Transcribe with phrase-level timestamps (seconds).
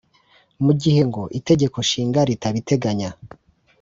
[0.63, 3.09] mu gihe ngo itegeko nshinga ritabiteganya